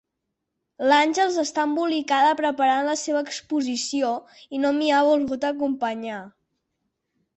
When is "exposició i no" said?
3.27-4.73